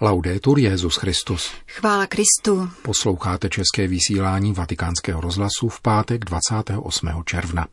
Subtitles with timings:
[0.00, 1.52] Laudetur Jezus Christus.
[1.68, 2.70] Chvála Kristu.
[2.82, 7.08] Posloucháte české vysílání Vatikánského rozhlasu v pátek 28.
[7.24, 7.66] června.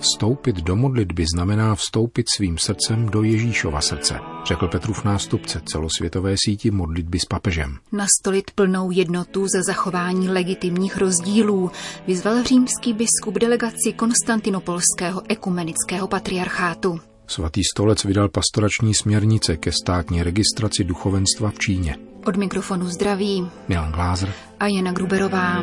[0.00, 6.70] Vstoupit do modlitby znamená vstoupit svým srdcem do Ježíšova srdce, řekl Petrův nástupce celosvětové síti
[6.70, 7.78] modlitby s papežem.
[7.92, 11.70] Nastolit plnou jednotu za zachování legitimních rozdílů
[12.06, 17.00] vyzval římský biskup delegaci Konstantinopolského ekumenického patriarchátu.
[17.26, 21.96] Svatý stolec vydal pastorační směrnice ke státní registraci duchovenstva v Číně.
[22.26, 25.62] Od mikrofonu zdraví Milan Glázer a Jana Gruberová.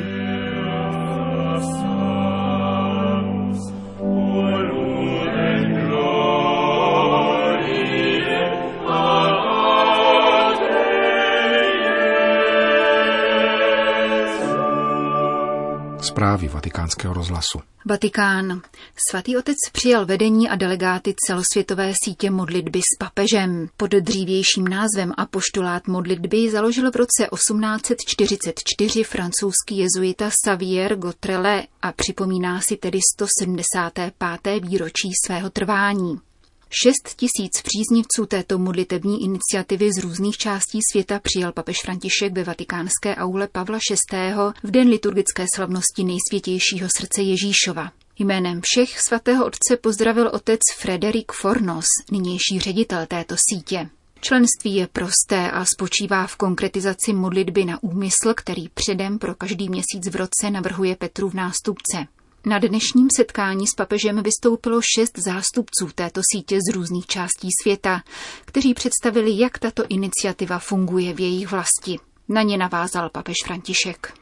[16.05, 17.59] Zprávy vatikánského rozhlasu.
[17.85, 18.61] Vatikán.
[19.09, 23.69] Svatý otec přijal vedení a delegáty celosvětové sítě modlitby s papežem.
[23.77, 32.61] Pod dřívějším názvem Apoštolát modlitby založil v roce 1844 francouzský jezuita Xavier Gotrele a připomíná
[32.61, 34.65] si tedy 175.
[34.65, 36.19] výročí svého trvání.
[36.69, 43.15] Šest tisíc příznivců této modlitební iniciativy z různých částí světa přijal papež František ve vatikánské
[43.15, 43.79] aule Pavla
[44.11, 44.17] VI.
[44.63, 47.91] v den liturgické slavnosti nejsvětějšího srdce Ježíšova.
[48.19, 53.89] Jménem všech svatého otce pozdravil otec Frederik Fornos, nynější ředitel této sítě.
[54.21, 60.09] Členství je prosté a spočívá v konkretizaci modlitby na úmysl, který předem pro každý měsíc
[60.11, 62.07] v roce navrhuje Petru v nástupce.
[62.47, 68.01] Na dnešním setkání s papežem vystoupilo šest zástupců této sítě z různých částí světa,
[68.45, 71.97] kteří představili, jak tato iniciativa funguje v jejich vlasti.
[72.29, 74.13] Na ně navázal papež František.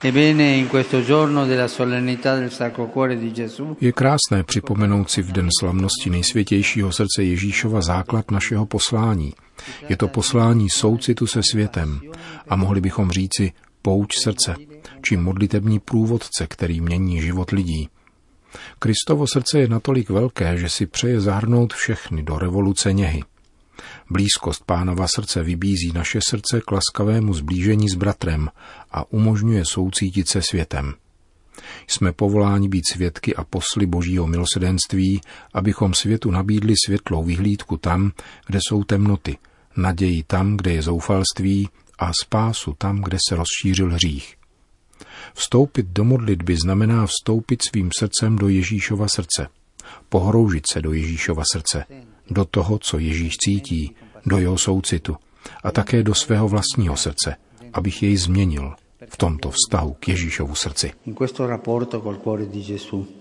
[3.82, 9.34] Je krásné připomenout si v den slavnosti nejsvětějšího srdce Ježíšova základ našeho poslání.
[9.90, 12.02] Je to poslání soucitu se světem
[12.50, 13.52] a mohli bychom říci
[13.82, 14.56] pouč srdce,
[15.02, 17.90] či modlitební průvodce, který mění život lidí.
[18.80, 23.24] Kristovo srdce je natolik velké, že si přeje zahrnout všechny do revoluce něhy.
[24.10, 28.50] Blízkost pánova srdce vybízí naše srdce k laskavému zblížení s bratrem
[28.92, 30.94] a umožňuje soucítit se světem.
[31.88, 35.22] Jsme povoláni být svědky a posly božího milosedenství,
[35.54, 38.12] abychom světu nabídli světlou vyhlídku tam,
[38.48, 39.38] kde jsou temnoty,
[39.78, 44.36] naději tam, kde je zoufalství a spásu tam, kde se rozšířil hřích.
[45.34, 49.48] Vstoupit do modlitby znamená vstoupit svým srdcem do Ježíšova srdce.
[50.10, 51.86] Pohroužit se do Ježíšova srdce.
[52.30, 53.96] Do toho, co Ježíš cítí,
[54.26, 55.16] do jeho soucitu
[55.64, 57.36] a také do svého vlastního srdce,
[57.74, 58.74] abych jej změnil
[59.10, 60.92] v tomto vztahu k Ježíšovu srdci.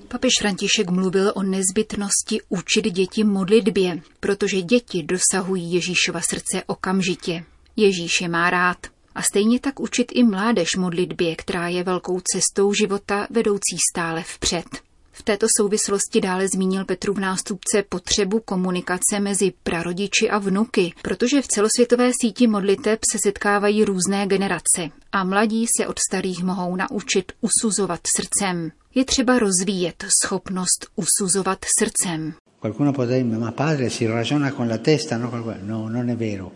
[0.08, 7.44] Papež František mluvil o nezbytnosti učit děti modlitbě, protože děti dosahují Ježíšova srdce okamžitě.
[7.76, 8.91] Ježíš je má rád.
[9.14, 14.66] A stejně tak učit i mládež modlitbě, která je velkou cestou života vedoucí stále vpřed.
[15.14, 21.42] V této souvislosti dále zmínil Petru v nástupce potřebu komunikace mezi prarodiči a vnuky, protože
[21.42, 27.32] v celosvětové síti modliteb se setkávají různé generace a mladí se od starých mohou naučit
[27.40, 28.72] usuzovat srdcem.
[28.94, 32.34] Je třeba rozvíjet schopnost usuzovat srdcem.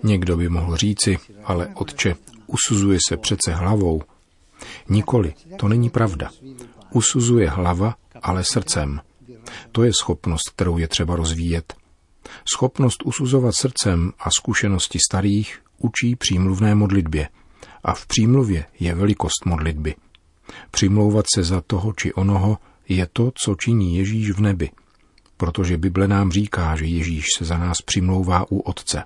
[0.03, 2.15] Někdo by mohl říci, ale otče,
[2.47, 4.03] usuzuje se přece hlavou.
[4.89, 6.31] Nikoli, to není pravda.
[6.93, 9.01] Usuzuje hlava, ale srdcem.
[9.73, 11.75] To je schopnost, kterou je třeba rozvíjet.
[12.55, 17.29] Schopnost usuzovat srdcem a zkušenosti starých učí přímluvné modlitbě.
[17.85, 19.95] A v přímluvě je velikost modlitby.
[20.71, 22.59] Přimlouvat se za toho či onoho
[22.89, 24.71] je to, co činí Ježíš v nebi,
[25.37, 29.03] protože Bible nám říká, že Ježíš se za nás přimlouvá u Otce.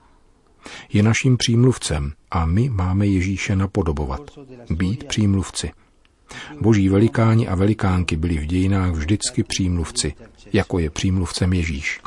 [0.93, 4.31] Je naším přímluvcem a my máme Ježíše napodobovat,
[4.71, 5.71] být přímluvci.
[6.61, 10.15] Boží velikáni a velikánky byli v dějinách vždycky přímluvci,
[10.53, 12.01] jako je přímluvcem Ježíš.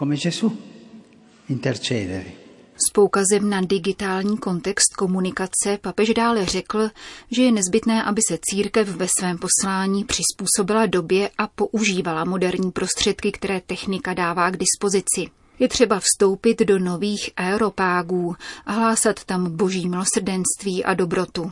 [2.88, 6.89] S poukazem na digitální kontext komunikace papež dále řekl,
[7.31, 13.31] že je nezbytné, aby se církev ve svém poslání přizpůsobila době a používala moderní prostředky,
[13.31, 15.43] které technika dává k dispozici.
[15.60, 18.36] Je třeba vstoupit do nových aeropágů
[18.66, 21.52] a hlásat tam boží milosrdenství a dobrotu.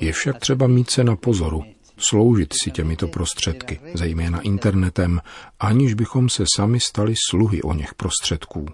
[0.00, 1.64] Je však třeba mít se na pozoru,
[1.96, 5.20] sloužit si těmito prostředky, zejména internetem,
[5.60, 8.66] aniž bychom se sami stali sluhy o něch prostředků.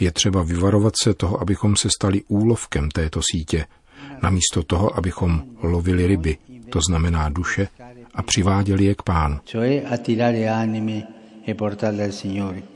[0.00, 3.66] Je třeba vyvarovat se toho, abychom se stali úlovkem této sítě,
[4.22, 6.38] namísto toho, abychom lovili ryby,
[6.70, 7.68] to znamená duše,
[8.14, 9.38] a přiváděli je k pánu.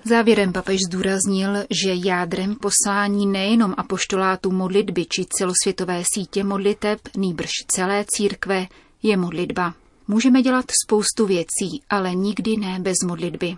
[0.05, 1.51] Závěrem papež zdůraznil,
[1.85, 8.67] že jádrem poslání nejenom apoštolátu modlitby či celosvětové sítě modliteb, nýbrž celé církve,
[9.03, 9.75] je modlitba.
[10.09, 13.57] Můžeme dělat spoustu věcí, ale nikdy ne bez modlitby.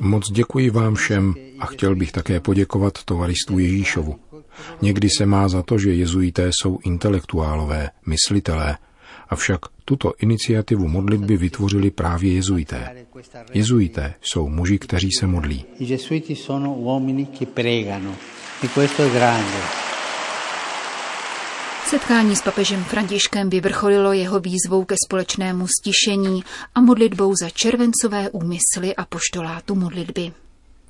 [0.00, 4.16] Moc děkuji vám všem a chtěl bych také poděkovat tovaristu Ježíšovu.
[4.82, 8.76] Někdy se má za to, že jezuité jsou intelektuálové, myslitelé,
[9.30, 13.06] avšak tuto iniciativu modlitby vytvořili právě jezuité.
[13.52, 15.64] Jezuité jsou muži, kteří se modlí.
[21.86, 26.44] Setkání s papežem Františkem vyvrcholilo jeho výzvou ke společnému stišení
[26.74, 30.32] a modlitbou za červencové úmysly a poštolátu modlitby.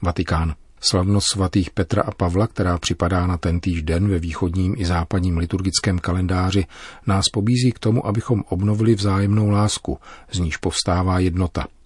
[0.02, 0.54] Vatikán.
[0.80, 5.98] Slavnost svatých Petra a Pavla, která připadá na tentýž den ve východním i západním liturgickém
[5.98, 6.66] kalendáři,
[7.06, 9.98] nás pobízí k tomu, abychom obnovili vzájemnou lásku,
[10.32, 11.66] z níž povstává jednota–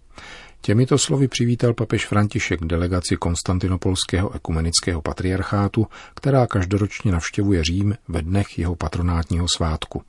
[0.64, 8.58] Těmito slovy přivítal papež František delegaci Konstantinopolského ekumenického patriarchátu, která každoročně navštěvuje Řím ve dnech
[8.58, 10.02] jeho patronátního svátku.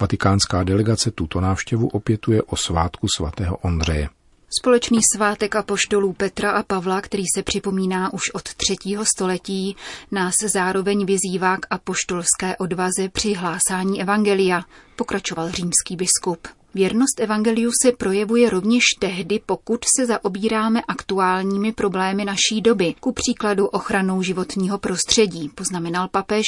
[0.00, 4.08] Vatikánská delegace tuto návštěvu opětuje o svátku svatého Ondřeje.
[4.50, 9.76] Společný svátek apoštolů Petra a Pavla, který se připomíná už od třetího století,
[10.10, 14.64] nás zároveň vyzývá k apoštolské odvaze při hlásání evangelia,
[14.96, 16.48] pokračoval římský biskup.
[16.74, 23.66] Věrnost evangeliu se projevuje rovněž tehdy, pokud se zaobíráme aktuálními problémy naší doby, ku příkladu
[23.66, 26.44] ochranou životního prostředí, poznamenal papež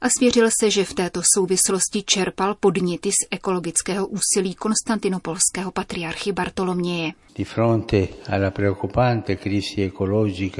[0.00, 7.12] a svěřil se, že v této souvislosti čerpal podněty z ekologického úsilí konstantinopolského patriarchy Bartoloměje.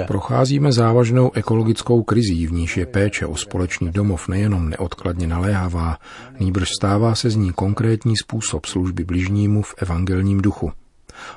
[0.07, 5.99] Procházíme závažnou ekologickou krizí, v níž je péče o společný domov nejenom neodkladně naléhavá,
[6.41, 10.73] nýbrž stává se z ní konkrétní způsob služby bližnímu v evangelním duchu.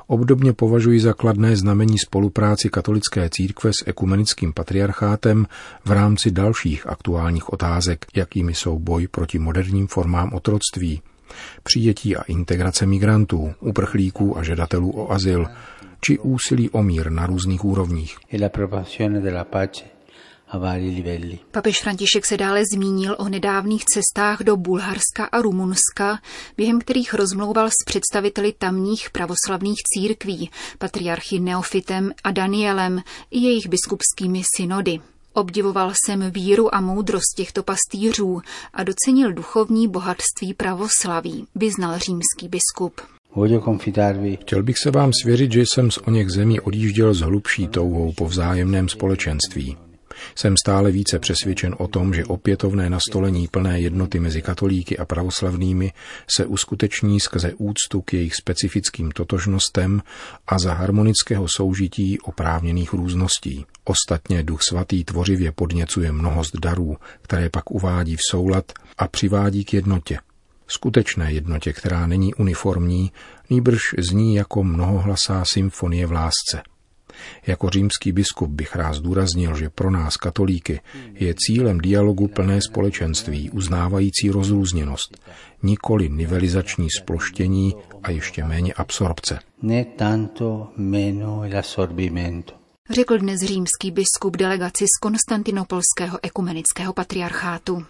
[0.08, 5.48] Obdobně považuji za kladné znamení spolupráci katolické církve s ekumenickým patriarchátem
[5.86, 11.02] v rámci dalších aktuálních otázek, jakými jsou boj proti moderním formám otroctví,
[11.64, 15.48] přijetí a integrace migrantů, uprchlíků a žadatelů o azyl,
[16.02, 18.18] či úsilí o mír na různých úrovních.
[21.52, 26.20] Papež František se dále zmínil o nedávných cestách do Bulharska a Rumunska,
[26.58, 34.42] během kterých rozmlouval s představiteli tamních pravoslavných církví, patriarchy Neofitem a Danielem i jejich biskupskými
[34.56, 35.00] synody.
[35.34, 38.42] Obdivoval jsem víru a moudrost těchto pastýřů
[38.74, 43.02] a docenil duchovní bohatství pravoslaví, vyznal římský biskup.
[44.42, 48.14] Chtěl bych se vám svěřit, že jsem z o něch zemí odjížděl s hlubší touhou
[48.18, 49.78] po vzájemném společenství.
[50.36, 55.94] Jsem stále více přesvědčen o tom, že opětovné nastolení plné jednoty mezi katolíky a pravoslavnými
[56.36, 60.02] se uskuteční skrze úctu k jejich specifickým totožnostem
[60.48, 63.66] a za harmonického soužití oprávněných růzností.
[63.84, 69.74] Ostatně Duch Svatý tvořivě podněcuje mnohost darů, které pak uvádí v soulad a přivádí k
[69.74, 70.20] jednotě.
[70.68, 73.12] Skutečné jednotě, která není uniformní,
[73.50, 76.62] nýbrž zní jako mnohohlasá symfonie v lásce–
[77.48, 80.82] jako římský biskup bych rád zdůraznil, že pro nás katolíky
[81.14, 85.18] je cílem dialogu plné společenství uznávající rozrůzněnost,
[85.64, 87.74] nikoli nivelizační sploštění
[88.04, 89.40] a ještě méně absorpce.
[89.62, 91.42] Ne tanto meno
[92.90, 97.86] Řekl dnes římský biskup delegaci z Konstantinopolského ekumenického patriarchátu.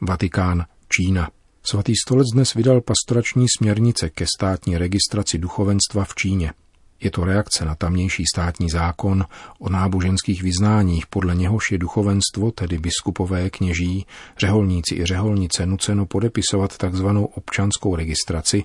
[0.00, 1.30] Vatikán, Čína.
[1.62, 6.52] Svatý stolec dnes vydal pastorační směrnice ke státní registraci duchovenstva v Číně.
[7.00, 9.24] Je to reakce na tamnější státní zákon
[9.58, 14.06] o náboženských vyznáních, podle něhož je duchovenstvo, tedy biskupové, kněží,
[14.38, 17.06] řeholníci i řeholnice nuceno podepisovat tzv.
[17.34, 18.64] občanskou registraci,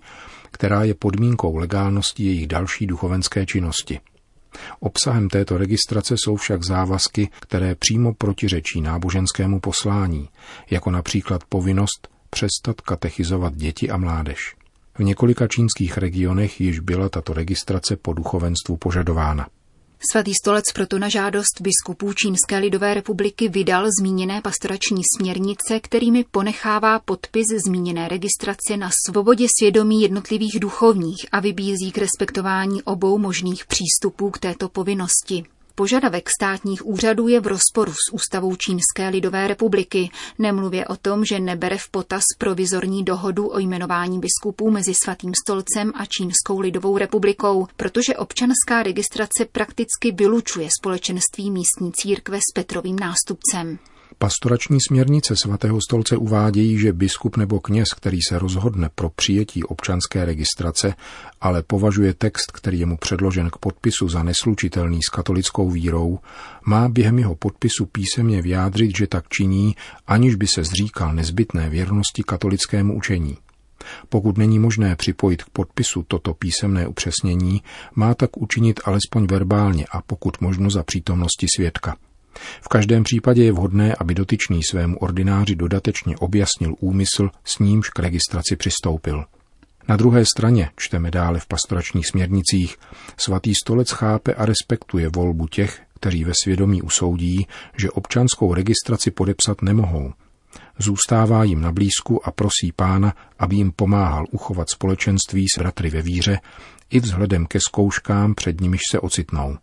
[0.51, 3.99] která je podmínkou legálnosti jejich další duchovenské činnosti.
[4.79, 10.29] Obsahem této registrace jsou však závazky, které přímo protiřečí náboženskému poslání,
[10.69, 14.60] jako například povinnost přestat katechizovat děti a mládež.
[14.93, 19.47] V několika čínských regionech již byla tato registrace po duchovenstvu požadována.
[20.11, 26.99] Svatý stolec proto na žádost biskupů Čínské lidové republiky vydal zmíněné pastorační směrnice, kterými ponechává
[26.99, 34.29] podpis zmíněné registrace na svobodě svědomí jednotlivých duchovních a vybízí k respektování obou možných přístupů
[34.31, 35.43] k této povinnosti.
[35.75, 40.09] Požadavek státních úřadů je v rozporu s ústavou Čínské lidové republiky,
[40.39, 45.91] nemluvě o tom, že nebere v potaz provizorní dohodu o jmenování biskupů mezi Svatým stolcem
[45.95, 53.79] a Čínskou lidovou republikou, protože občanská registrace prakticky vylučuje společenství místní církve s Petrovým nástupcem.
[54.21, 60.25] Pastorační směrnice svatého stolce uvádějí, že biskup nebo kněz, který se rozhodne pro přijetí občanské
[60.25, 60.93] registrace,
[61.41, 66.19] ale považuje text, který je mu předložen k podpisu za neslučitelný s katolickou vírou,
[66.65, 69.75] má během jeho podpisu písemně vyjádřit, že tak činí,
[70.07, 73.37] aniž by se zříkal nezbytné věrnosti katolickému učení.
[74.09, 77.61] Pokud není možné připojit k podpisu toto písemné upřesnění,
[77.95, 81.95] má tak učinit alespoň verbálně a pokud možno za přítomnosti svědka.
[82.61, 87.99] V každém případě je vhodné, aby dotyčný svému ordináři dodatečně objasnil úmysl, s nímž k
[87.99, 89.25] registraci přistoupil.
[89.87, 92.77] Na druhé straně, čteme dále v pastoračních směrnicích,
[93.17, 97.47] svatý stolec chápe a respektuje volbu těch, kteří ve svědomí usoudí,
[97.77, 100.13] že občanskou registraci podepsat nemohou.
[100.77, 106.01] Zůstává jim na blízku a prosí pána, aby jim pomáhal uchovat společenství s bratry ve
[106.01, 106.39] víře
[106.89, 109.57] i vzhledem ke zkouškám, před nimiž se ocitnou.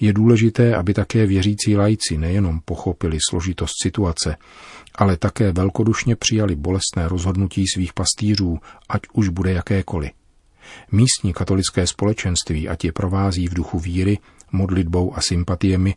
[0.00, 4.36] Je důležité, aby také věřící lajci nejenom pochopili složitost situace,
[4.94, 10.10] ale také velkodušně přijali bolestné rozhodnutí svých pastýřů, ať už bude jakékoliv.
[10.92, 14.18] Místní katolické společenství, ať je provází v duchu víry,
[14.52, 15.94] modlitbou a sympatiemi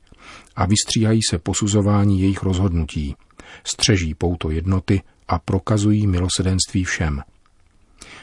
[0.56, 3.16] a vystříhají se posuzování jejich rozhodnutí,
[3.64, 7.22] střeží pouto jednoty a prokazují milosedenství všem–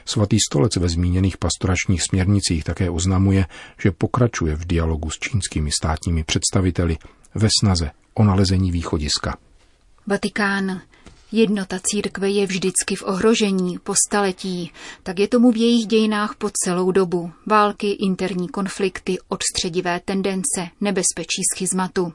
[0.08, 3.46] Svatý stolec ve zmíněných pastoračních směrnicích také oznamuje,
[3.82, 6.96] že pokračuje v dialogu s čínskými státními představiteli
[7.34, 9.38] ve snaze o nalezení východiska.
[10.06, 10.80] Vatikán.
[11.32, 14.72] Jednota církve je vždycky v ohrožení po staletí,
[15.02, 17.30] tak je tomu v jejich dějinách po celou dobu.
[17.46, 22.12] Války, interní konflikty, odstředivé tendence, nebezpečí schizmatu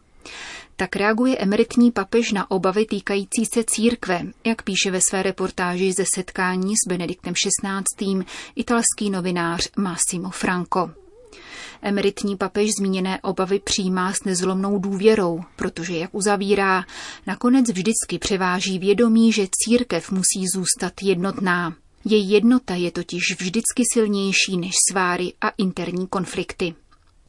[0.76, 6.04] tak reaguje emeritní papež na obavy týkající se církve, jak píše ve své reportáži ze
[6.16, 8.26] setkání s Benediktem XVI.
[8.56, 10.90] italský novinář Massimo Franco.
[11.82, 16.86] Emeritní papež zmíněné obavy přijímá s nezlomnou důvěrou, protože, jak uzavírá,
[17.28, 21.76] nakonec vždycky převáží vědomí, že církev musí zůstat jednotná.
[22.06, 26.76] Její jednota je totiž vždycky silnější než sváry a interní konflikty.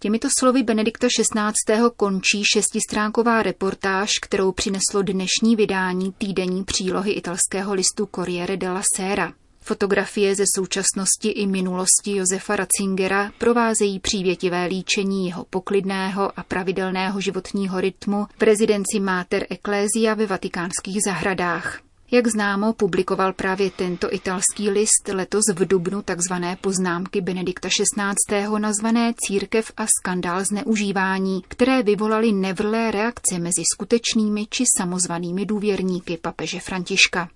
[0.04, 1.82] Těmito slovy Benedikta XVI.
[1.96, 9.32] končí šestistránková reportáž, kterou přineslo dnešní vydání týdenní přílohy italského listu Corriere della Sera.
[9.60, 17.80] Fotografie ze současnosti i minulosti Josefa Ratzingera provázejí přívětivé líčení jeho poklidného a pravidelného životního
[17.80, 21.80] rytmu v rezidenci Mater Ecclesia ve vatikánských zahradách.
[22.14, 28.58] Jak známo, publikoval právě tento italský list letos v dubnu takzvané poznámky Benedikta XVI.
[28.58, 36.60] nazvané Církev a skandál zneužívání, které vyvolaly nevrlé reakce mezi skutečnými či samozvanými důvěrníky papeže
[36.60, 37.28] Františka.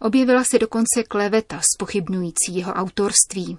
[0.00, 3.58] Objevila se dokonce kleveta spochybnující jeho autorství.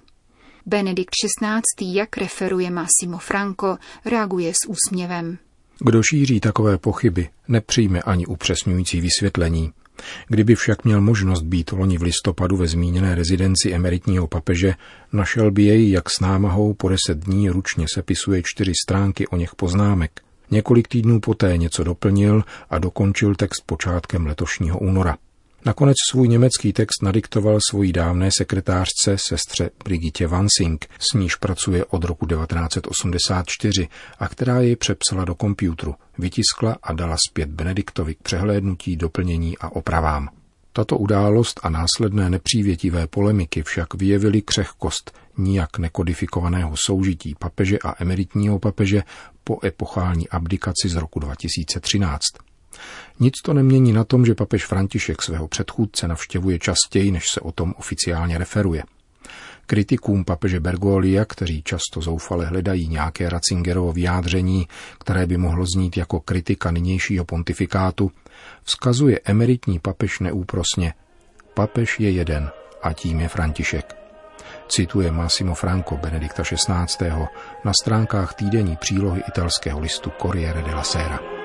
[0.66, 1.62] Benedikt XVI.,
[1.94, 5.38] jak referuje Massimo Franco, reaguje s úsměvem.
[5.80, 9.74] Kdo šíří takové pochyby, nepřijme ani upřesňující vysvětlení.
[10.28, 14.74] Kdyby však měl možnost být loni v listopadu ve zmíněné rezidenci emeritního papeže,
[15.14, 19.56] našel by jej, jak s námahou po deset dní ručně sepisuje čtyři stránky o něch
[19.56, 20.22] poznámek.
[20.52, 25.18] Několik týdnů poté něco doplnil a dokončil text počátkem letošního února.
[25.66, 32.04] Nakonec svůj německý text nadiktoval svojí dávné sekretářce sestře Brigitte Vansing, s níž pracuje od
[32.04, 33.88] roku 1984
[34.20, 39.70] a která jej přepsala do komputru, vytiskla a dala zpět Benediktovi k přehlédnutí, doplnění a
[39.76, 40.30] opravám.
[40.74, 48.60] Tato událost a následné nepřívětivé polemiky však vyjevily křehkost nijak nekodifikovaného soužití papeže a emeritního
[48.60, 49.04] papeže
[49.44, 52.22] po epochální abdikaci z roku 2013.
[53.20, 57.51] Nic to nemění na tom, že papež František svého předchůdce navštěvuje častěji, než se o
[57.51, 58.84] tom oficiálně referuje.
[59.65, 64.67] Kritikům papeže Bergolia, kteří často zoufale hledají nějaké Ratzingerovo vyjádření,
[65.00, 68.12] které by mohlo znít jako kritika nynějšího pontifikátu,
[68.63, 70.94] vzkazuje emeritní papež neúprosně.
[71.53, 72.50] Papež je jeden
[72.84, 73.96] a tím je František.
[74.67, 77.10] Cituje Massimo Franco Benedikta XVI.
[77.65, 81.45] na stránkách týdenní přílohy italského listu Corriere della Sera.